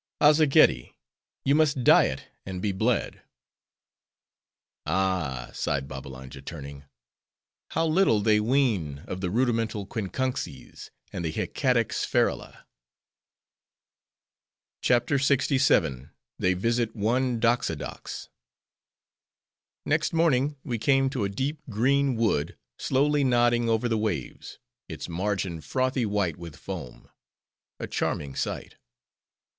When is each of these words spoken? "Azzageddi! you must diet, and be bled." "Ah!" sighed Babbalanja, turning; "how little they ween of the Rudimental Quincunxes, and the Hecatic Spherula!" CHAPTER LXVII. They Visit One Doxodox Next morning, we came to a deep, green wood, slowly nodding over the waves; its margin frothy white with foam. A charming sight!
"Azzageddi! 0.19 0.95
you 1.45 1.53
must 1.53 1.83
diet, 1.83 2.25
and 2.43 2.59
be 2.59 2.71
bled." 2.71 3.21
"Ah!" 4.87 5.51
sighed 5.53 5.87
Babbalanja, 5.87 6.41
turning; 6.41 6.85
"how 7.69 7.85
little 7.85 8.19
they 8.19 8.39
ween 8.39 9.03
of 9.07 9.21
the 9.21 9.29
Rudimental 9.29 9.85
Quincunxes, 9.85 10.89
and 11.13 11.23
the 11.23 11.29
Hecatic 11.29 11.93
Spherula!" 11.93 12.65
CHAPTER 14.81 15.17
LXVII. 15.19 16.09
They 16.39 16.55
Visit 16.55 16.95
One 16.95 17.39
Doxodox 17.39 18.27
Next 19.85 20.13
morning, 20.13 20.57
we 20.63 20.79
came 20.79 21.11
to 21.11 21.25
a 21.25 21.29
deep, 21.29 21.59
green 21.69 22.15
wood, 22.15 22.57
slowly 22.79 23.23
nodding 23.23 23.69
over 23.69 23.87
the 23.87 23.99
waves; 23.99 24.57
its 24.89 25.07
margin 25.07 25.61
frothy 25.61 26.07
white 26.07 26.37
with 26.37 26.55
foam. 26.55 27.07
A 27.79 27.85
charming 27.85 28.33
sight! 28.33 28.77